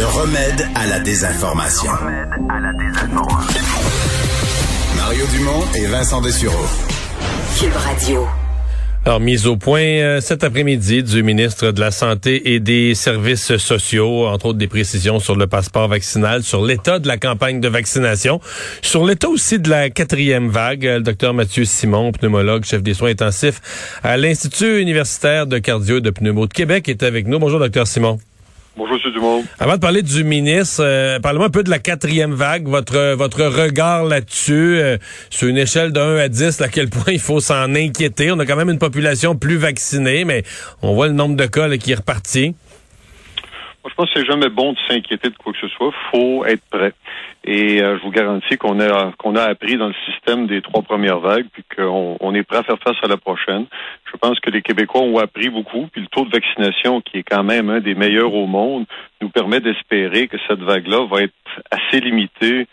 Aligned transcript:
Le 0.00 0.06
remède 0.06 0.66
à 0.74 0.86
la 0.86 0.98
désinformation. 1.00 1.90
Mario 4.96 5.26
Dumont 5.26 5.62
et 5.76 5.86
Vincent 5.88 6.22
Dessureau. 6.22 6.64
Cube 7.58 7.74
Radio. 7.74 8.26
Alors, 9.04 9.20
mise 9.20 9.46
au 9.46 9.56
point 9.56 9.82
euh, 9.82 10.22
cet 10.22 10.42
après-midi 10.42 11.02
du 11.02 11.22
ministre 11.22 11.72
de 11.72 11.80
la 11.80 11.90
Santé 11.90 12.54
et 12.54 12.60
des 12.60 12.94
Services 12.94 13.58
sociaux, 13.58 14.26
entre 14.26 14.46
autres 14.46 14.58
des 14.58 14.68
précisions 14.68 15.18
sur 15.18 15.36
le 15.36 15.46
passeport 15.46 15.88
vaccinal, 15.88 16.42
sur 16.44 16.64
l'état 16.64 16.98
de 16.98 17.06
la 17.06 17.18
campagne 17.18 17.60
de 17.60 17.68
vaccination, 17.68 18.40
sur 18.80 19.04
l'état 19.04 19.28
aussi 19.28 19.58
de 19.58 19.68
la 19.68 19.90
quatrième 19.90 20.48
vague. 20.48 20.84
Le 20.84 21.00
docteur 21.00 21.34
Mathieu 21.34 21.66
Simon, 21.66 22.12
pneumologue, 22.12 22.64
chef 22.64 22.82
des 22.82 22.94
soins 22.94 23.10
intensifs 23.10 23.60
à 24.02 24.16
l'Institut 24.16 24.80
universitaire 24.80 25.46
de 25.46 25.58
cardio 25.58 25.98
et 25.98 26.00
de 26.00 26.08
pneumo 26.08 26.46
de 26.46 26.54
Québec, 26.54 26.88
est 26.88 27.02
avec 27.02 27.26
nous. 27.26 27.38
Bonjour, 27.38 27.58
docteur 27.58 27.86
Simon. 27.86 28.18
Bonjour, 28.80 28.96
M. 29.04 29.12
Dumont. 29.12 29.44
Avant 29.58 29.74
de 29.74 29.80
parler 29.80 30.00
du 30.00 30.24
ministre, 30.24 30.82
euh, 30.82 31.20
parlez-moi 31.20 31.48
un 31.48 31.50
peu 31.50 31.62
de 31.62 31.68
la 31.68 31.78
quatrième 31.78 32.32
vague, 32.32 32.66
votre 32.66 33.12
votre 33.12 33.44
regard 33.44 34.04
là-dessus, 34.04 34.78
euh, 34.78 34.96
sur 35.28 35.48
une 35.48 35.58
échelle 35.58 35.92
de 35.92 36.00
1 36.00 36.16
à 36.16 36.28
10, 36.28 36.62
à 36.62 36.68
quel 36.68 36.88
point 36.88 37.12
il 37.12 37.20
faut 37.20 37.40
s'en 37.40 37.74
inquiéter. 37.74 38.32
On 38.32 38.38
a 38.38 38.46
quand 38.46 38.56
même 38.56 38.70
une 38.70 38.78
population 38.78 39.36
plus 39.36 39.58
vaccinée, 39.58 40.24
mais 40.24 40.44
on 40.80 40.94
voit 40.94 41.08
le 41.08 41.12
nombre 41.12 41.36
de 41.36 41.44
cas 41.44 41.68
qui 41.76 41.92
est 41.92 41.96
reparti. 41.96 42.54
Moi, 43.82 43.90
je 43.90 43.94
pense 43.94 44.12
que 44.12 44.20
c'est 44.20 44.26
jamais 44.26 44.48
bon 44.50 44.72
de 44.72 44.78
s'inquiéter 44.88 45.30
de 45.30 45.36
quoi 45.36 45.52
que 45.52 45.58
ce 45.58 45.68
soit. 45.68 45.90
faut 46.10 46.44
être 46.44 46.62
prêt. 46.70 46.92
Et 47.44 47.82
euh, 47.82 47.96
je 47.96 48.02
vous 48.02 48.10
garantis 48.10 48.58
qu'on 48.58 48.78
a 48.80 49.12
qu'on 49.12 49.34
a 49.34 49.44
appris 49.44 49.78
dans 49.78 49.88
le 49.88 49.94
système 50.06 50.46
des 50.46 50.60
trois 50.60 50.82
premières 50.82 51.20
vagues, 51.20 51.46
puis 51.50 51.64
qu'on 51.74 52.18
on 52.20 52.34
est 52.34 52.42
prêt 52.42 52.58
à 52.58 52.62
faire 52.62 52.78
face 52.84 52.96
à 53.02 53.06
la 53.06 53.16
prochaine. 53.16 53.64
Je 54.12 54.16
pense 54.18 54.38
que 54.40 54.50
les 54.50 54.60
Québécois 54.60 55.00
ont 55.00 55.18
appris 55.18 55.48
beaucoup, 55.48 55.86
puis 55.90 56.02
le 56.02 56.08
taux 56.08 56.26
de 56.26 56.30
vaccination, 56.30 57.00
qui 57.00 57.18
est 57.18 57.22
quand 57.22 57.42
même 57.42 57.70
un 57.70 57.80
des 57.80 57.94
meilleurs 57.94 58.34
au 58.34 58.46
monde, 58.46 58.84
nous 59.22 59.30
permet 59.30 59.60
d'espérer 59.60 60.28
que 60.28 60.36
cette 60.46 60.60
vague-là 60.60 61.06
va 61.10 61.22
être 61.22 61.32
assez 61.70 62.00
limitée 62.00 62.66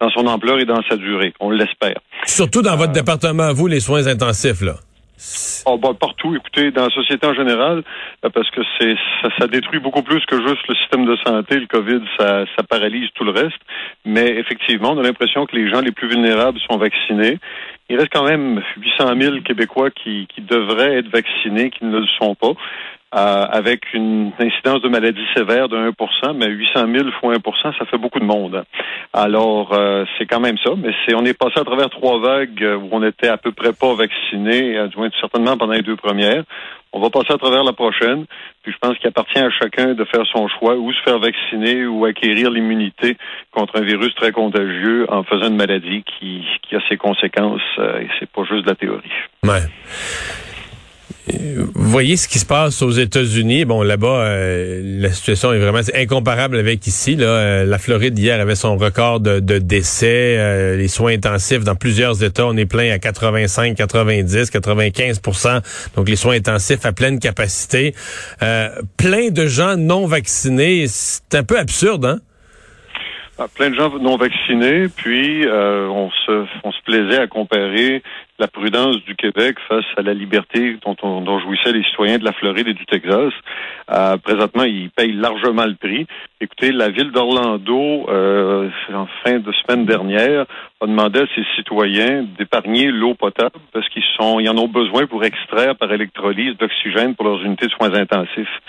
dans 0.00 0.10
son 0.10 0.26
ampleur 0.26 0.58
et 0.58 0.64
dans 0.64 0.82
sa 0.88 0.96
durée. 0.96 1.32
On 1.38 1.50
l'espère. 1.50 1.98
Surtout 2.24 2.62
dans 2.62 2.76
votre 2.76 2.90
euh, 2.90 2.94
département, 2.94 3.52
vous, 3.52 3.68
les 3.68 3.80
soins 3.80 4.06
intensifs, 4.08 4.62
là. 4.62 4.74
Oh, 5.66 5.78
bah, 5.78 5.90
partout, 5.98 6.34
écoutez, 6.36 6.70
dans 6.70 6.84
la 6.84 6.90
société 6.90 7.26
en 7.26 7.34
général, 7.34 7.82
euh, 8.24 8.30
parce 8.30 8.48
que 8.50 8.60
c'est 8.78 8.94
ça, 9.38 9.46
détruit 9.48 9.80
beaucoup 9.80 10.02
plus 10.02 10.24
que 10.26 10.36
juste 10.36 10.66
le 10.68 10.74
système 10.76 11.06
de 11.06 11.16
santé. 11.26 11.56
Le 11.56 11.66
COVID, 11.66 12.00
ça, 12.18 12.44
paralyse 12.68 13.08
tout 13.14 13.24
le 13.24 13.32
reste. 13.32 13.58
Mais 14.04 14.28
effectivement, 14.38 14.92
on 14.92 14.98
a 14.98 15.02
l'impression 15.02 15.46
que 15.46 15.56
les 15.56 15.68
gens 15.70 15.80
les 15.80 15.92
plus 15.92 16.08
vulnérables 16.08 16.58
sont 16.70 16.78
vaccinés. 16.78 17.38
Il 17.90 17.96
reste 17.96 18.12
quand 18.12 18.28
même 18.28 18.62
800 18.76 19.14
000 19.20 19.40
Québécois 19.40 19.90
qui 19.90 20.28
devraient 20.38 20.98
être 20.98 21.08
vaccinés, 21.08 21.70
qui 21.70 21.84
ne 21.84 21.98
le 21.98 22.06
sont 22.20 22.34
pas. 22.34 22.52
Euh, 23.14 23.46
avec 23.50 23.94
une 23.94 24.32
incidence 24.38 24.82
de 24.82 24.88
maladie 24.90 25.24
sévère 25.34 25.70
de 25.70 25.78
1% 25.78 26.34
mais 26.36 26.46
800 26.48 26.88
000 26.94 27.08
fois 27.18 27.34
1% 27.36 27.78
ça 27.78 27.86
fait 27.86 27.96
beaucoup 27.96 28.20
de 28.20 28.26
monde. 28.26 28.62
Alors, 29.14 29.72
euh, 29.72 30.04
c'est 30.18 30.26
quand 30.26 30.40
même 30.40 30.58
ça, 30.62 30.72
mais 30.76 30.90
c'est 31.06 31.14
on 31.14 31.24
est 31.24 31.32
passé 31.32 31.58
à 31.58 31.64
travers 31.64 31.88
trois 31.88 32.20
vagues 32.20 32.62
où 32.62 32.88
on 32.92 33.02
était 33.02 33.28
à 33.28 33.38
peu 33.38 33.52
près 33.52 33.72
pas 33.72 33.94
vaccinés, 33.94 34.76
euh, 34.76 34.88
du 34.88 34.98
moins 34.98 35.08
certainement 35.22 35.56
pendant 35.56 35.72
les 35.72 35.80
deux 35.80 35.96
premières. 35.96 36.44
On 36.92 37.00
va 37.00 37.08
passer 37.08 37.32
à 37.32 37.38
travers 37.38 37.64
la 37.64 37.72
prochaine, 37.72 38.26
puis 38.62 38.72
je 38.72 38.78
pense 38.78 38.98
qu'il 38.98 39.08
appartient 39.08 39.38
à 39.38 39.50
chacun 39.52 39.94
de 39.94 40.04
faire 40.04 40.26
son 40.30 40.46
choix, 40.46 40.76
ou 40.76 40.92
se 40.92 41.00
faire 41.02 41.18
vacciner 41.18 41.86
ou 41.86 42.04
acquérir 42.04 42.50
l'immunité 42.50 43.16
contre 43.52 43.78
un 43.78 43.84
virus 43.84 44.14
très 44.16 44.32
contagieux 44.32 45.06
en 45.08 45.22
faisant 45.22 45.48
une 45.48 45.56
maladie 45.56 46.04
qui, 46.04 46.44
qui 46.60 46.76
a 46.76 46.80
ses 46.90 46.98
conséquences, 46.98 47.62
et 47.78 48.08
c'est 48.20 48.30
pas 48.30 48.44
juste 48.44 48.64
de 48.64 48.68
la 48.68 48.74
théorie. 48.74 49.12
Ouais. 49.44 49.64
Voyez 51.74 52.16
ce 52.16 52.28
qui 52.28 52.38
se 52.38 52.46
passe 52.46 52.82
aux 52.82 52.90
États-Unis? 52.90 53.64
Bon, 53.64 53.82
là-bas, 53.82 54.20
euh, 54.22 55.00
la 55.00 55.10
situation 55.10 55.52
est 55.52 55.58
vraiment 55.58 55.80
incomparable 55.94 56.56
avec 56.56 56.86
ici. 56.86 57.16
Là. 57.16 57.26
Euh, 57.26 57.64
la 57.64 57.78
Floride 57.78 58.18
hier 58.18 58.40
avait 58.40 58.54
son 58.54 58.76
record 58.76 59.20
de, 59.20 59.58
décès, 59.58 60.36
euh, 60.38 60.76
les 60.76 60.88
soins 60.88 61.12
intensifs 61.12 61.64
dans 61.64 61.74
plusieurs 61.74 62.22
États. 62.22 62.46
On 62.46 62.56
est 62.56 62.66
plein 62.66 62.90
à 62.92 62.98
85, 62.98 63.74
90, 63.74 64.50
95% 64.50 65.60
Donc 65.96 66.08
les 66.08 66.16
soins 66.16 66.36
intensifs 66.36 66.84
à 66.84 66.92
pleine 66.92 67.18
capacité. 67.18 67.94
plein 68.96 69.30
de 69.30 69.46
gens 69.46 69.76
non 69.76 70.06
vaccinés. 70.06 70.86
C'est 70.88 71.34
un 71.34 71.42
peu 71.42 71.58
absurde, 71.58 72.04
hein? 72.04 72.20
Ah, 73.40 73.46
plein 73.54 73.70
de 73.70 73.76
gens 73.76 73.96
non 73.98 74.16
vaccinés, 74.16 74.88
puis 74.88 75.46
on 75.48 76.10
se 76.10 76.44
on 76.64 76.72
se 76.72 76.82
plaisait 76.84 77.20
à 77.20 77.26
comparer 77.28 78.02
la 78.38 78.46
prudence 78.46 79.02
du 79.04 79.16
Québec 79.16 79.56
face 79.68 79.84
à 79.96 80.02
la 80.02 80.14
liberté 80.14 80.76
dont, 80.84 80.94
dont 81.20 81.40
jouissaient 81.40 81.72
les 81.72 81.82
citoyens 81.84 82.18
de 82.18 82.24
la 82.24 82.32
Floride 82.32 82.68
et 82.68 82.74
du 82.74 82.86
Texas. 82.86 83.32
Euh, 83.90 84.16
présentement, 84.18 84.62
ils 84.62 84.90
payent 84.90 85.12
largement 85.12 85.64
le 85.64 85.74
prix. 85.74 86.06
Écoutez, 86.40 86.70
la 86.70 86.88
ville 86.88 87.10
d'Orlando, 87.10 88.06
euh, 88.08 88.70
en 88.94 89.06
fin 89.24 89.38
de 89.38 89.52
semaine 89.52 89.86
dernière, 89.86 90.46
a 90.80 90.86
demandé 90.86 91.20
à 91.20 91.26
ses 91.34 91.44
citoyens 91.56 92.24
d'épargner 92.38 92.86
l'eau 92.92 93.14
potable 93.14 93.56
parce 93.72 93.88
qu'ils 93.88 94.04
sont, 94.16 94.38
ils 94.38 94.48
en 94.48 94.56
ont 94.56 94.68
besoin 94.68 95.06
pour 95.06 95.24
extraire 95.24 95.74
par 95.74 95.92
électrolyse 95.92 96.56
d'oxygène 96.58 97.16
pour 97.16 97.24
leurs 97.24 97.42
unités 97.42 97.66
de 97.66 97.72
soins 97.72 97.92
intensifs. 97.94 98.60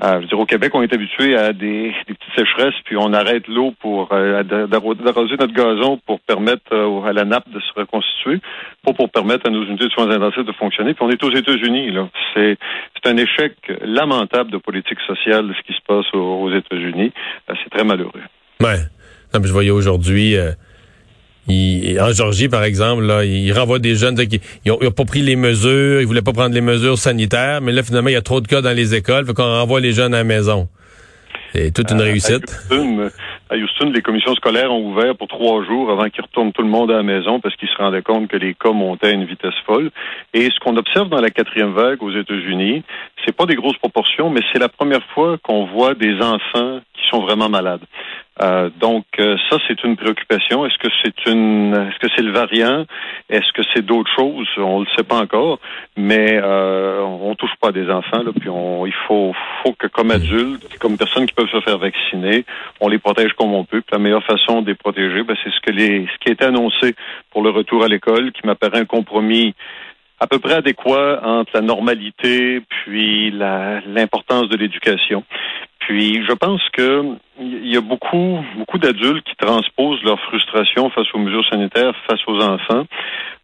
Euh, 0.00 0.14
je 0.16 0.20
veux 0.20 0.26
dire, 0.26 0.38
au 0.38 0.46
Québec, 0.46 0.70
on 0.74 0.82
est 0.82 0.92
habitué 0.92 1.36
à 1.36 1.52
des, 1.52 1.92
des, 2.06 2.14
petites 2.14 2.34
sécheresses, 2.36 2.74
puis 2.84 2.96
on 2.96 3.12
arrête 3.12 3.48
l'eau 3.48 3.74
pour 3.80 4.08
euh, 4.12 4.44
d'arroser 4.44 5.36
notre 5.38 5.52
gazon 5.52 5.98
pour 6.06 6.20
permettre 6.20 6.72
euh, 6.72 7.02
à 7.02 7.12
la 7.12 7.24
nappe 7.24 7.50
de 7.50 7.58
se 7.58 7.72
reconstituer, 7.74 8.40
pas 8.84 8.92
pour 8.92 9.10
permettre 9.10 9.48
à 9.48 9.50
nos 9.50 9.64
unités 9.64 9.86
de 9.86 9.90
soins 9.90 10.08
intensifs 10.08 10.44
de 10.44 10.52
fonctionner. 10.52 10.94
Puis 10.94 11.04
on 11.04 11.10
est 11.10 11.22
aux 11.24 11.34
États-Unis. 11.34 11.90
Là, 11.90 12.08
c'est 12.32 12.56
c'est 12.94 13.10
un 13.10 13.16
échec 13.16 13.54
lamentable 13.82 14.52
de 14.52 14.58
politique 14.58 14.98
sociale 15.04 15.52
ce 15.58 15.66
qui 15.66 15.76
se 15.76 15.84
passe 15.84 16.06
aux, 16.14 16.52
États-Unis. 16.52 17.12
Euh, 17.50 17.54
c'est 17.64 17.70
très 17.70 17.84
malheureux. 17.84 18.22
Ouais. 18.60 18.78
Non, 19.34 19.40
mais 19.40 19.48
je 19.48 19.52
voyais 19.52 19.70
aujourd'hui. 19.70 20.36
Il, 21.48 21.98
en 22.00 22.12
Georgie, 22.12 22.48
par 22.48 22.64
exemple, 22.64 23.04
là, 23.04 23.24
il 23.24 23.52
renvoie 23.52 23.78
des 23.78 23.94
jeunes 23.94 24.16
qui 24.26 24.40
ils 24.64 24.72
ont, 24.72 24.78
pas 24.78 25.04
pris 25.04 25.22
les 25.22 25.36
mesures, 25.36 26.00
ils 26.00 26.06
voulaient 26.06 26.22
pas 26.22 26.32
prendre 26.32 26.54
les 26.54 26.60
mesures 26.60 26.98
sanitaires, 26.98 27.60
mais 27.60 27.72
là, 27.72 27.82
finalement, 27.82 28.10
il 28.10 28.14
y 28.14 28.16
a 28.16 28.22
trop 28.22 28.40
de 28.40 28.46
cas 28.46 28.60
dans 28.60 28.76
les 28.76 28.94
écoles, 28.94 29.26
fait 29.26 29.34
qu'on 29.34 29.42
renvoie 29.42 29.80
les 29.80 29.92
jeunes 29.92 30.14
à 30.14 30.18
la 30.18 30.24
maison. 30.24 30.68
C'est 31.52 31.72
toute 31.72 31.90
une 31.90 32.00
euh, 32.00 32.04
réussite. 32.04 32.44
À 33.50 33.56
Houston, 33.56 33.90
les 33.94 34.02
commissions 34.02 34.34
scolaires 34.34 34.70
ont 34.70 34.90
ouvert 34.90 35.16
pour 35.16 35.28
trois 35.28 35.64
jours 35.64 35.90
avant 35.90 36.10
qu'ils 36.10 36.22
retournent 36.22 36.52
tout 36.52 36.62
le 36.62 36.68
monde 36.68 36.90
à 36.90 36.96
la 36.96 37.02
maison 37.02 37.40
parce 37.40 37.56
qu'ils 37.56 37.68
se 37.68 37.76
rendaient 37.76 38.02
compte 38.02 38.28
que 38.28 38.36
les 38.36 38.52
cas 38.54 38.72
montaient 38.72 39.08
à 39.08 39.12
une 39.12 39.24
vitesse 39.24 39.54
folle. 39.64 39.90
Et 40.34 40.50
ce 40.50 40.60
qu'on 40.60 40.76
observe 40.76 41.08
dans 41.08 41.20
la 41.20 41.30
quatrième 41.30 41.72
vague 41.72 42.02
aux 42.02 42.12
États-Unis, 42.14 42.82
c'est 43.24 43.34
pas 43.34 43.46
des 43.46 43.54
grosses 43.54 43.78
proportions, 43.78 44.28
mais 44.28 44.40
c'est 44.52 44.58
la 44.58 44.68
première 44.68 45.02
fois 45.14 45.38
qu'on 45.42 45.64
voit 45.64 45.94
des 45.94 46.16
enfants 46.20 46.80
qui 46.92 47.08
sont 47.08 47.22
vraiment 47.22 47.48
malades. 47.48 47.80
Euh, 48.40 48.70
donc 48.78 49.04
euh, 49.18 49.36
ça 49.50 49.58
c'est 49.66 49.82
une 49.84 49.96
préoccupation. 49.96 50.64
Est-ce 50.64 50.78
que 50.78 50.88
c'est 51.02 51.26
une, 51.26 51.74
est-ce 51.74 51.98
que 51.98 52.12
c'est 52.14 52.22
le 52.22 52.32
variant? 52.32 52.84
Est-ce 53.28 53.52
que 53.52 53.62
c'est 53.74 53.84
d'autres 53.84 54.10
choses? 54.16 54.48
On 54.58 54.80
le 54.80 54.86
sait 54.96 55.02
pas 55.02 55.16
encore, 55.16 55.58
mais 55.96 56.40
euh, 56.42 57.00
on 57.02 57.34
touche 57.34 57.56
pas 57.60 57.72
des 57.72 57.90
enfants. 57.90 58.22
Là, 58.22 58.30
puis 58.38 58.48
on, 58.48 58.86
il 58.86 58.94
faut, 59.06 59.34
faut 59.62 59.72
que 59.72 59.88
comme 59.88 60.10
adultes, 60.10 60.78
comme 60.78 60.96
personnes 60.96 61.26
qui 61.26 61.34
peuvent 61.34 61.50
se 61.50 61.60
faire 61.60 61.78
vacciner, 61.78 62.44
on 62.80 62.88
les 62.88 62.98
protège 62.98 63.32
comme 63.32 63.54
on 63.54 63.64
peut. 63.64 63.80
Puis 63.80 63.92
la 63.92 63.98
meilleure 63.98 64.24
façon 64.24 64.62
de 64.62 64.68
les 64.68 64.76
protéger, 64.76 65.22
ben, 65.24 65.36
c'est 65.42 65.50
ce 65.50 65.60
que 65.60 65.72
les, 65.72 66.06
ce 66.06 66.18
qui 66.24 66.32
été 66.32 66.44
annoncé 66.44 66.94
pour 67.30 67.42
le 67.42 67.50
retour 67.50 67.82
à 67.82 67.88
l'école, 67.88 68.32
qui 68.32 68.46
m'apparaît 68.46 68.78
un 68.80 68.84
compromis 68.84 69.54
à 70.20 70.26
peu 70.26 70.38
près 70.38 70.54
adéquat 70.54 71.20
entre 71.22 71.52
la 71.54 71.60
normalité 71.60 72.60
puis 72.68 73.30
l'importance 73.30 74.48
de 74.48 74.56
l'éducation. 74.56 75.24
Puis 75.80 76.24
je 76.26 76.32
pense 76.32 76.62
que 76.72 77.16
il 77.40 77.72
y 77.72 77.76
a 77.76 77.80
beaucoup, 77.80 78.44
beaucoup 78.56 78.78
d'adultes 78.78 79.24
qui 79.24 79.36
transposent 79.36 80.02
leur 80.02 80.18
frustration 80.20 80.90
face 80.90 81.06
aux 81.14 81.18
mesures 81.18 81.46
sanitaires, 81.48 81.94
face 82.08 82.20
aux 82.26 82.40
enfants. 82.40 82.84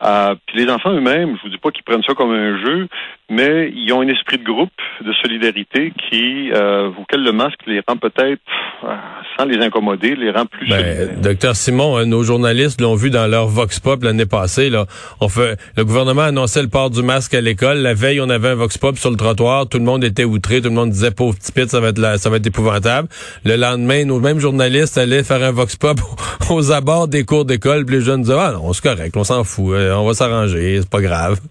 Euh, 0.02 0.34
puis 0.46 0.64
les 0.64 0.70
enfants 0.70 0.90
eux-mêmes, 0.90 1.36
je 1.36 1.42
vous 1.42 1.48
dis 1.48 1.58
pas 1.58 1.70
qu'ils 1.70 1.84
prennent 1.84 2.02
ça 2.02 2.14
comme 2.14 2.32
un 2.32 2.58
jeu, 2.62 2.88
mais 3.30 3.72
ils 3.74 3.92
ont 3.92 4.02
un 4.02 4.08
esprit 4.08 4.38
de 4.38 4.44
groupe, 4.44 4.70
de 5.00 5.12
solidarité 5.22 5.92
qui, 6.10 6.50
euh, 6.52 6.90
auquel 7.00 7.22
le 7.22 7.32
masque 7.32 7.60
les 7.66 7.80
rend 7.86 7.96
peut-être, 7.96 8.42
euh, 8.84 8.94
sans 9.38 9.46
les 9.46 9.58
incommoder, 9.64 10.14
les 10.14 10.30
rend 10.30 10.44
plus 10.44 10.68
ben, 10.68 11.20
Docteur 11.22 11.56
Simon, 11.56 11.98
euh, 11.98 12.04
nos 12.04 12.22
journalistes 12.22 12.80
l'ont 12.80 12.94
vu 12.94 13.10
dans 13.10 13.26
leur 13.26 13.46
Vox 13.46 13.80
Pop 13.80 14.02
l'année 14.02 14.26
passée. 14.26 14.68
Là, 14.68 14.86
on 15.20 15.28
fait, 15.28 15.58
le 15.76 15.84
gouvernement 15.84 16.22
annonçait 16.22 16.62
le 16.62 16.68
port 16.68 16.90
du 16.90 17.02
masque 17.02 17.34
à 17.34 17.40
l'école. 17.40 17.78
La 17.78 17.94
veille, 17.94 18.20
on 18.20 18.28
avait 18.28 18.48
un 18.48 18.54
Vox 18.56 18.76
Pop 18.76 18.98
sur 18.98 19.10
le 19.10 19.16
trottoir. 19.16 19.68
Tout 19.68 19.78
le 19.78 19.84
monde 19.84 20.04
était 20.04 20.24
outré. 20.24 20.60
Tout 20.60 20.68
le 20.68 20.74
monde 20.74 20.90
disait 20.90 21.10
pauvre 21.10 21.34
petit 21.36 21.52
pit, 21.52 21.68
ça 21.68 21.80
va 21.80 21.88
être 21.88 22.18
ça 22.18 22.28
va 22.28 22.36
être 22.36 22.46
épouvantable. 22.46 23.08
Le 23.44 23.56
lendemain, 23.56 23.83
nos 24.04 24.20
mêmes 24.20 24.38
journalistes 24.38 24.98
allaient 24.98 25.24
faire 25.24 25.42
un 25.42 25.52
Vox 25.52 25.76
Pop 25.76 25.98
aux 26.50 26.72
abords 26.72 27.08
des 27.08 27.24
cours 27.24 27.44
d'école. 27.44 27.84
Puis 27.84 27.96
les 27.96 28.02
jeunes 28.02 28.22
disaient 28.22 28.36
ah 28.38 28.52
non, 28.52 28.72
c'est 28.72 28.82
correct, 28.82 29.16
on 29.16 29.24
s'en 29.24 29.44
fout, 29.44 29.76
on 29.76 30.04
va 30.04 30.14
s'arranger, 30.14 30.80
c'est 30.80 30.90
pas 30.90 31.00
grave. 31.00 31.38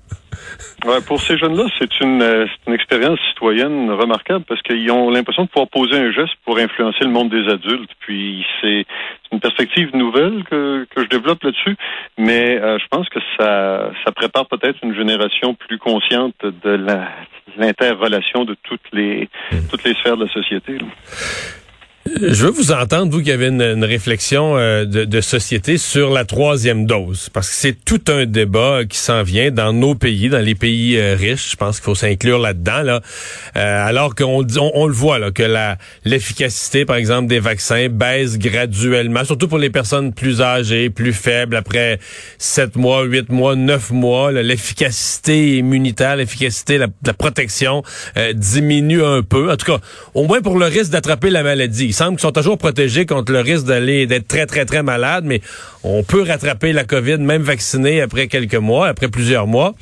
Ouais, 0.85 0.99
pour 1.07 1.21
ces 1.21 1.37
jeunes-là, 1.37 1.65
c'est 1.79 1.99
une, 2.01 2.21
euh, 2.21 2.45
une 2.67 2.73
expérience 2.73 3.17
citoyenne 3.29 3.89
remarquable 3.89 4.43
parce 4.47 4.61
qu'ils 4.63 4.91
ont 4.91 5.09
l'impression 5.09 5.43
de 5.43 5.47
pouvoir 5.47 5.69
poser 5.69 5.95
un 5.95 6.11
geste 6.11 6.33
pour 6.43 6.57
influencer 6.57 7.05
le 7.05 7.09
monde 7.09 7.29
des 7.29 7.47
adultes. 7.49 7.91
Puis 7.99 8.45
c'est 8.59 8.85
une 9.31 9.39
perspective 9.39 9.95
nouvelle 9.95 10.43
que, 10.43 10.85
que 10.93 11.03
je 11.03 11.07
développe 11.07 11.41
là-dessus, 11.43 11.77
mais 12.17 12.59
euh, 12.59 12.77
je 12.79 12.85
pense 12.89 13.07
que 13.07 13.19
ça, 13.37 13.91
ça 14.03 14.11
prépare 14.11 14.47
peut-être 14.47 14.77
une 14.83 14.95
génération 14.95 15.53
plus 15.53 15.77
consciente 15.77 16.35
de 16.43 16.87
l'interrelation 17.57 18.43
de 18.43 18.55
toutes 18.63 18.91
les, 18.91 19.29
mmh. 19.51 19.57
toutes 19.71 19.85
les 19.85 19.93
sphères 19.93 20.17
de 20.17 20.25
la 20.25 20.31
société. 20.31 20.77
Je 22.05 22.45
veux 22.45 22.51
vous 22.51 22.73
entendre, 22.73 23.13
vous 23.13 23.21
qui 23.21 23.31
avez 23.31 23.47
une, 23.47 23.83
réflexion 23.85 24.57
euh, 24.57 24.83
de, 24.83 25.21
société 25.21 25.77
sur 25.77 26.11
la 26.11 26.25
troisième 26.25 26.85
dose, 26.85 27.29
parce 27.31 27.49
que 27.49 27.55
c'est 27.55 27.85
tout 27.85 28.01
un 28.09 28.25
débat 28.25 28.81
qui 28.87 28.97
s'en 28.97 29.23
vient 29.23 29.51
dans 29.51 29.71
nos 29.71 29.95
pays, 29.95 30.27
dans 30.27 30.43
les 30.43 30.53
pays 30.53 30.97
euh, 30.97 31.15
riches. 31.15 31.51
Je 31.51 31.55
pense 31.55 31.77
qu'il 31.77 31.85
faut 31.85 31.95
s'inclure 31.95 32.39
là-dedans, 32.39 32.81
là. 32.81 33.01
Euh, 33.55 33.87
alors 33.87 34.15
qu'on 34.15 34.43
on, 34.43 34.71
on, 34.73 34.87
le 34.87 34.93
voit 34.93 35.17
là, 35.17 35.31
que 35.31 35.43
la 35.43 35.77
l'efficacité, 36.03 36.83
par 36.83 36.97
exemple, 36.97 37.27
des 37.27 37.39
vaccins 37.39 37.87
baisse 37.87 38.37
graduellement, 38.37 39.23
surtout 39.23 39.47
pour 39.47 39.57
les 39.57 39.69
personnes 39.69 40.13
plus 40.13 40.41
âgées, 40.41 40.89
plus 40.89 41.13
faibles, 41.13 41.55
après 41.55 41.99
sept 42.37 42.75
mois, 42.75 43.03
huit 43.03 43.29
mois, 43.31 43.55
neuf 43.55 43.91
mois, 43.91 44.33
l'efficacité 44.33 45.57
immunitaire, 45.57 46.17
l'efficacité, 46.17 46.77
la, 46.77 46.87
la, 47.05 47.13
protection 47.13 47.81
diminue 48.33 49.03
un 49.03 49.21
peu. 49.21 49.49
En 49.49 49.55
tout 49.55 49.71
cas, 49.71 49.79
au 50.13 50.25
moins 50.25 50.41
pour 50.41 50.57
le 50.57 50.65
risque 50.65 50.91
d'attraper 50.91 51.29
la 51.29 51.43
maladie 51.43 51.92
il 51.93 51.95
semble 51.95 52.17
qu'ils 52.17 52.21
sont 52.21 52.31
toujours 52.31 52.57
protégés 52.57 53.05
contre 53.05 53.31
le 53.31 53.41
risque 53.41 53.65
d'aller 53.65 54.07
d'être 54.07 54.27
très, 54.27 54.47
très, 54.47 54.65
très 54.65 54.81
malade, 54.81 55.25
mais 55.27 55.41
on 55.83 56.01
peut 56.01 56.23
rattraper 56.23 56.73
la 56.73 56.85
COVID, 56.85 57.17
même 57.19 57.43
vacciné 57.43 58.01
après 58.01 58.27
quelques 58.27 58.55
mois, 58.55 58.87
après 58.87 59.09
plusieurs 59.09 59.45
mois. 59.45 59.75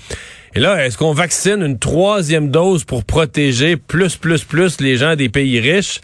Et 0.53 0.59
là, 0.59 0.85
est-ce 0.85 0.97
qu'on 0.97 1.13
vaccine 1.13 1.61
une 1.61 1.79
troisième 1.79 2.49
dose 2.51 2.83
pour 2.83 3.05
protéger 3.05 3.77
plus, 3.77 4.17
plus, 4.17 4.43
plus 4.43 4.81
les 4.81 4.97
gens 4.97 5.15
des 5.15 5.29
pays 5.29 5.61
riches? 5.61 6.01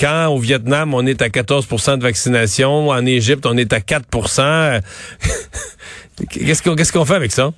Quand 0.00 0.28
au 0.28 0.38
Vietnam, 0.38 0.94
on 0.94 1.04
est 1.04 1.20
à 1.20 1.28
14% 1.28 1.98
de 1.98 2.02
vaccination, 2.02 2.88
en 2.88 3.04
Égypte, 3.04 3.44
on 3.44 3.58
est 3.58 3.74
à 3.74 3.80
4% 3.80 4.80
Qu'est-ce 6.30 6.92
qu'on 6.92 7.04
fait 7.04 7.14
avec 7.14 7.32
ça? 7.32 7.52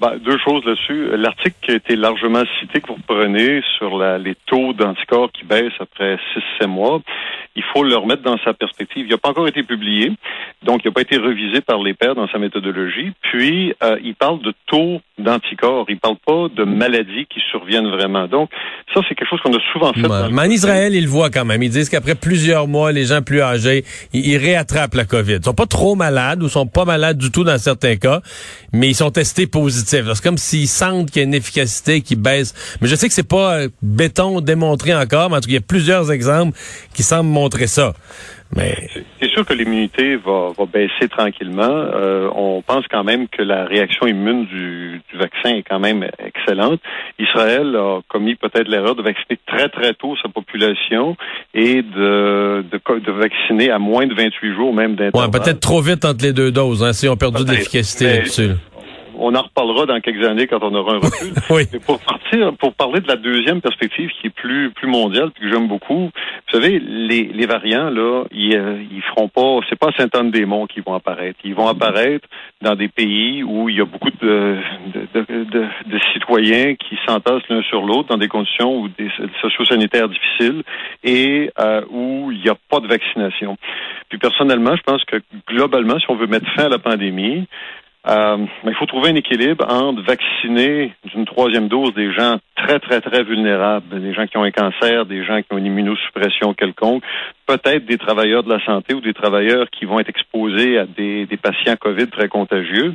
Ben, 0.00 0.16
deux 0.16 0.38
choses 0.38 0.64
là-dessus. 0.64 1.10
L'article 1.14 1.56
qui 1.60 1.72
a 1.72 1.74
été 1.74 1.94
largement 1.94 2.42
cité 2.58 2.80
que 2.80 2.86
vous 2.86 3.02
prenez 3.06 3.60
sur 3.76 3.98
la, 3.98 4.16
les 4.16 4.34
taux 4.46 4.72
d'anticorps 4.72 5.30
qui 5.30 5.44
baissent 5.44 5.78
après 5.78 6.18
6-7 6.58 6.68
mois, 6.68 7.02
il 7.54 7.62
faut 7.62 7.84
le 7.84 7.94
remettre 7.96 8.22
dans 8.22 8.38
sa 8.38 8.54
perspective. 8.54 9.04
Il 9.06 9.10
n'a 9.10 9.18
pas 9.18 9.28
encore 9.28 9.46
été 9.46 9.62
publié, 9.62 10.10
donc 10.64 10.82
il 10.84 10.88
n'a 10.88 10.92
pas 10.92 11.00
été 11.00 11.16
revisé 11.16 11.60
par 11.60 11.82
les 11.82 11.94
pairs 11.94 12.14
dans 12.14 12.28
sa 12.28 12.38
méthodologie. 12.38 13.12
Puis, 13.22 13.74
euh, 13.82 13.98
il 14.02 14.14
parle 14.14 14.42
de 14.42 14.52
taux 14.66 15.00
d'anticorps. 15.18 15.86
Il 15.88 15.98
parle 15.98 16.16
pas 16.24 16.48
de 16.54 16.64
maladies 16.64 17.26
qui 17.26 17.40
surviennent 17.50 17.88
vraiment. 17.88 18.26
Donc, 18.26 18.50
ça, 18.94 19.00
c'est 19.08 19.14
quelque 19.14 19.28
chose 19.28 19.40
qu'on 19.42 19.54
a 19.54 19.60
souvent 19.72 19.92
fait. 19.92 20.30
mais 20.30 20.42
en 20.42 20.50
Israël, 20.50 20.94
ils 20.94 21.04
le 21.04 21.10
voient 21.10 21.30
quand 21.30 21.44
même. 21.44 21.62
Ils 21.62 21.70
disent 21.70 21.88
qu'après 21.88 22.14
plusieurs 22.14 22.68
mois, 22.68 22.92
les 22.92 23.06
gens 23.06 23.22
plus 23.22 23.40
âgés, 23.40 23.84
ils, 24.12 24.26
ils, 24.26 24.36
réattrapent 24.36 24.94
la 24.94 25.04
COVID. 25.04 25.36
Ils 25.36 25.44
sont 25.44 25.54
pas 25.54 25.66
trop 25.66 25.94
malades 25.94 26.42
ou 26.42 26.48
sont 26.48 26.66
pas 26.66 26.84
malades 26.84 27.18
du 27.18 27.30
tout 27.30 27.44
dans 27.44 27.58
certains 27.58 27.96
cas, 27.96 28.20
mais 28.72 28.88
ils 28.88 28.94
sont 28.94 29.10
testés 29.10 29.46
positifs 29.46 29.90
c'est 30.14 30.22
comme 30.22 30.38
s'ils 30.38 30.68
sentent 30.68 31.10
qu'il 31.10 31.20
y 31.20 31.24
a 31.24 31.28
une 31.28 31.34
efficacité 31.34 32.00
qui 32.00 32.16
baisse. 32.16 32.54
Mais 32.80 32.88
je 32.88 32.94
sais 32.94 33.08
que 33.08 33.14
c'est 33.14 33.26
pas 33.26 33.54
euh, 33.54 33.68
béton 33.82 34.40
démontré 34.40 34.94
encore, 34.94 35.30
mais 35.30 35.36
en 35.36 35.40
tout 35.40 35.46
cas, 35.46 35.52
il 35.52 35.54
y 35.54 35.58
a 35.58 35.62
plusieurs 35.62 36.12
exemples 36.12 36.56
qui 36.94 37.02
semblent 37.02 37.30
montrer 37.30 37.66
ça. 37.66 37.94
Mais 38.56 38.74
c'est 39.20 39.30
sûr 39.30 39.46
que 39.46 39.54
l'immunité 39.54 40.16
va, 40.16 40.48
va, 40.56 40.66
baisser 40.66 41.08
tranquillement. 41.08 41.62
Euh, 41.62 42.28
on 42.34 42.62
pense 42.62 42.84
quand 42.90 43.04
même 43.04 43.28
que 43.28 43.42
la 43.42 43.64
réaction 43.64 44.08
immune 44.08 44.46
du, 44.46 45.00
du, 45.10 45.18
vaccin 45.18 45.50
est 45.50 45.62
quand 45.62 45.78
même 45.78 46.08
excellente. 46.18 46.80
Israël 47.18 47.76
a 47.76 48.00
commis 48.08 48.34
peut-être 48.34 48.66
l'erreur 48.66 48.96
de 48.96 49.02
vacciner 49.02 49.38
très 49.46 49.68
très 49.68 49.94
tôt 49.94 50.16
sa 50.20 50.28
population 50.28 51.16
et 51.54 51.82
de, 51.82 52.64
de, 52.70 52.98
de 52.98 53.12
vacciner 53.12 53.70
à 53.70 53.78
moins 53.78 54.06
de 54.06 54.14
28 54.14 54.54
jours 54.54 54.74
même 54.74 54.96
d'intervalle. 54.96 55.30
Ouais, 55.30 55.40
peut-être 55.40 55.60
trop 55.60 55.80
vite 55.80 56.04
entre 56.04 56.24
les 56.24 56.32
deux 56.32 56.50
doses, 56.50 56.82
hein, 56.82 56.92
si 56.92 57.08
on 57.08 57.16
perdu 57.16 57.44
de 57.44 57.50
l'efficacité 57.50 58.04
là-dessus 58.06 58.50
on 59.20 59.34
en 59.34 59.42
reparlera 59.42 59.86
dans 59.86 60.00
quelques 60.00 60.26
années 60.26 60.46
quand 60.46 60.62
on 60.62 60.74
aura 60.74 60.94
un 60.94 60.98
recul. 60.98 61.32
oui. 61.50 61.64
Mais 61.72 61.78
pour 61.78 62.00
partir, 62.00 62.52
pour 62.56 62.74
parler 62.74 63.00
de 63.00 63.08
la 63.08 63.16
deuxième 63.16 63.60
perspective 63.60 64.10
qui 64.20 64.28
est 64.28 64.34
plus 64.34 64.70
plus 64.70 64.88
mondiale, 64.88 65.30
puis 65.30 65.44
que 65.44 65.54
j'aime 65.54 65.68
beaucoup, 65.68 66.06
vous 66.06 66.52
savez, 66.52 66.78
les, 66.78 67.24
les 67.24 67.46
variants 67.46 67.90
là, 67.90 68.24
ils, 68.32 68.56
euh, 68.56 68.82
ils 68.90 69.02
feront 69.02 69.28
pas, 69.28 69.60
c'est 69.68 69.78
pas 69.78 69.92
Saint-Anne-des-Monts 69.96 70.66
qui 70.66 70.80
vont 70.80 70.94
apparaître. 70.94 71.38
Ils 71.44 71.54
vont 71.54 71.68
apparaître 71.68 72.26
dans 72.62 72.74
des 72.74 72.88
pays 72.88 73.42
où 73.42 73.68
il 73.68 73.76
y 73.76 73.80
a 73.80 73.84
beaucoup 73.84 74.10
de 74.10 74.56
de, 74.94 75.06
de, 75.14 75.44
de, 75.44 75.98
citoyens 76.12 76.74
qui 76.74 76.98
s'entassent 77.06 77.48
l'un 77.48 77.62
sur 77.62 77.82
l'autre 77.82 78.08
dans 78.08 78.18
des 78.18 78.28
conditions 78.28 78.80
où 78.80 78.88
des 78.88 79.10
socio-sanitaires 79.40 80.08
difficiles 80.08 80.62
et 81.04 81.50
euh, 81.58 81.82
où 81.90 82.30
il 82.32 82.40
n'y 82.40 82.48
a 82.48 82.56
pas 82.70 82.80
de 82.80 82.86
vaccination. 82.86 83.56
Puis 84.08 84.18
personnellement, 84.18 84.76
je 84.76 84.82
pense 84.82 85.04
que 85.04 85.16
globalement, 85.48 85.98
si 85.98 86.06
on 86.08 86.16
veut 86.16 86.26
mettre 86.26 86.46
fin 86.54 86.64
à 86.64 86.68
la 86.68 86.78
pandémie, 86.78 87.46
euh, 88.08 88.46
il 88.64 88.74
faut 88.76 88.86
trouver 88.86 89.10
un 89.10 89.14
équilibre 89.14 89.66
entre 89.68 90.02
vacciner 90.02 90.94
d'une 91.12 91.26
troisième 91.26 91.68
dose 91.68 91.92
des 91.94 92.12
gens 92.12 92.38
très, 92.56 92.78
très, 92.78 93.00
très 93.00 93.22
vulnérables, 93.22 94.00
des 94.00 94.14
gens 94.14 94.26
qui 94.26 94.38
ont 94.38 94.42
un 94.42 94.50
cancer, 94.50 95.04
des 95.04 95.24
gens 95.24 95.42
qui 95.42 95.52
ont 95.52 95.58
une 95.58 95.66
immunosuppression 95.66 96.54
quelconque, 96.54 97.02
peut-être 97.46 97.84
des 97.84 97.98
travailleurs 97.98 98.42
de 98.42 98.52
la 98.52 98.64
santé 98.64 98.94
ou 98.94 99.00
des 99.00 99.12
travailleurs 99.12 99.68
qui 99.70 99.84
vont 99.84 100.00
être 100.00 100.08
exposés 100.08 100.78
à 100.78 100.86
des, 100.86 101.26
des 101.26 101.36
patients 101.36 101.76
COVID 101.76 102.08
très 102.08 102.28
contagieux 102.28 102.94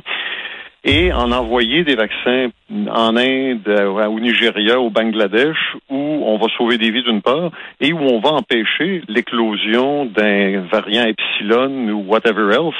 et 0.86 1.12
en 1.12 1.32
envoyer 1.32 1.82
des 1.82 1.96
vaccins 1.96 2.48
en 2.70 3.16
Inde, 3.16 3.66
euh, 3.66 4.06
au 4.06 4.20
Nigeria, 4.20 4.80
au 4.80 4.88
Bangladesh, 4.88 5.56
où 5.90 5.96
on 5.96 6.38
va 6.38 6.46
sauver 6.56 6.78
des 6.78 6.92
vies 6.92 7.02
d'une 7.02 7.22
part, 7.22 7.50
et 7.80 7.92
où 7.92 7.98
on 7.98 8.20
va 8.20 8.30
empêcher 8.30 9.02
l'éclosion 9.08 10.06
d'un 10.06 10.60
variant 10.72 11.04
epsilon 11.04 11.88
ou 11.88 12.04
whatever 12.06 12.54
else. 12.54 12.76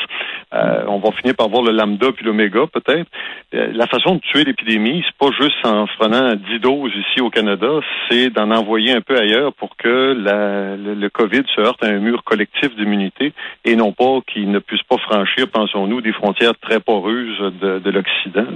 Euh, 0.54 0.84
on 0.86 1.00
va 1.00 1.10
finir 1.10 1.34
par 1.34 1.48
voir 1.48 1.62
le 1.62 1.72
lambda 1.72 2.12
puis 2.12 2.24
l'oméga 2.24 2.60
peut-être. 2.72 3.08
Euh, 3.54 3.72
la 3.72 3.86
façon 3.88 4.14
de 4.14 4.20
tuer 4.20 4.44
l'épidémie, 4.44 5.02
c'est 5.04 5.18
pas 5.18 5.34
juste 5.36 5.56
en 5.64 5.86
prenant 5.98 6.34
10 6.34 6.60
doses 6.60 6.92
ici 6.94 7.20
au 7.20 7.30
Canada, 7.30 7.66
c'est 8.08 8.30
d'en 8.30 8.52
envoyer 8.52 8.92
un 8.92 9.00
peu 9.00 9.18
ailleurs 9.18 9.52
pour 9.54 9.76
que 9.76 10.14
le, 10.16 11.08
COVID 11.08 11.42
se 11.54 11.60
heurte 11.60 11.82
à 11.82 11.88
un 11.88 11.98
mur 11.98 12.22
collectif 12.24 12.76
d'immunité 12.76 13.32
et 13.64 13.74
non 13.74 13.92
pas 13.92 14.20
qu'il 14.32 14.50
ne 14.50 14.58
puisse 14.60 14.82
pas 14.84 14.98
franchir, 14.98 15.48
pensons-nous, 15.48 16.00
des 16.00 16.12
frontières 16.12 16.54
très 16.60 16.78
poreuses 16.78 17.52
de, 17.60 17.78
de 17.80 17.90
l'Occident. 17.90 18.46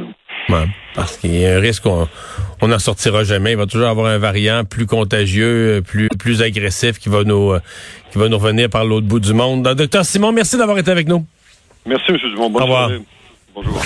Parce 0.95 1.17
qu'il 1.17 1.37
y 1.37 1.47
a 1.47 1.57
un 1.57 1.61
risque 1.61 1.85
qu'on 1.85 2.69
n'en 2.69 2.79
sortira 2.79 3.25
jamais. 3.25 3.53
Il 3.53 3.57
va 3.57 3.67
toujours 3.67 3.89
avoir 3.89 4.07
un 4.07 4.19
variant 4.19 4.65
plus 4.65 4.87
contagieux, 4.87 5.83
plus 5.83 6.43
agressif 6.43 6.99
qui 6.99 7.09
va 7.09 7.25
nous 7.25 7.55
qui 8.11 8.19
va 8.19 8.29
nous 8.29 8.39
revenir 8.39 8.69
par 8.69 8.85
l'autre 8.85 9.07
bout 9.07 9.21
du 9.21 9.33
monde. 9.33 9.63
Docteur 9.63 10.05
Simon, 10.05 10.33
merci 10.33 10.57
d'avoir 10.57 10.79
été 10.79 10.91
avec 10.91 11.09
nous. 11.09 11.25
Merci, 11.87 12.11
M. 12.11 12.19
Dumont. 12.19 12.51
Bonne 12.51 12.63
Au 12.63 12.67
revoir. 12.67 12.91
Bonjour. 13.55 13.81